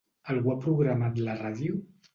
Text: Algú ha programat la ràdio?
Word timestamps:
Algú 0.35 0.53
ha 0.53 0.57
programat 0.63 1.23
la 1.29 1.39
ràdio? 1.47 1.83